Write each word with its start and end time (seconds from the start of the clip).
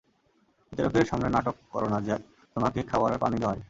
বিচারকের 0.73 1.05
সামনে 1.05 1.27
নাটক 1.29 1.55
করো 1.71 1.87
না 1.89 1.97
যে 2.01 2.15
তোমাকে 2.55 2.79
খাবার 2.83 3.11
আর 3.11 3.19
পানি 3.19 3.35
দেওয়া 3.37 3.51
হয়নি। 3.51 3.59